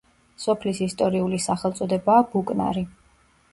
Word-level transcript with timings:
სოფლის 0.45 0.79
ისტორიული 0.85 1.41
სახელწოდებაა 1.45 2.25
ბუკნარი. 2.35 2.85